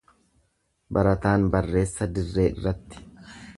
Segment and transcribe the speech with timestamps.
[0.97, 3.07] Barataan barreessa dirree irratti.